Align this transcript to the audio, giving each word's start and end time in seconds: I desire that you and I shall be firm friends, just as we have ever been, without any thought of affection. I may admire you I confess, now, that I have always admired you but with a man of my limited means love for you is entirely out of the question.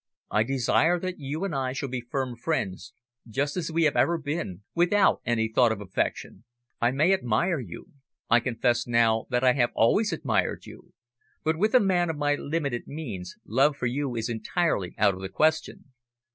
I 0.31 0.41
desire 0.41 0.99
that 0.99 1.19
you 1.19 1.43
and 1.43 1.53
I 1.53 1.73
shall 1.73 1.87
be 1.87 2.01
firm 2.01 2.35
friends, 2.35 2.91
just 3.29 3.55
as 3.55 3.71
we 3.71 3.83
have 3.83 3.95
ever 3.95 4.17
been, 4.17 4.63
without 4.73 5.21
any 5.27 5.47
thought 5.47 5.71
of 5.71 5.79
affection. 5.79 6.43
I 6.81 6.89
may 6.89 7.13
admire 7.13 7.59
you 7.59 7.89
I 8.27 8.39
confess, 8.39 8.87
now, 8.87 9.27
that 9.29 9.43
I 9.43 9.53
have 9.53 9.69
always 9.75 10.11
admired 10.11 10.65
you 10.65 10.95
but 11.43 11.55
with 11.55 11.75
a 11.75 11.79
man 11.79 12.09
of 12.09 12.17
my 12.17 12.33
limited 12.33 12.87
means 12.87 13.35
love 13.45 13.77
for 13.77 13.85
you 13.85 14.15
is 14.15 14.27
entirely 14.27 14.95
out 14.97 15.13
of 15.13 15.21
the 15.21 15.29
question. 15.29 15.91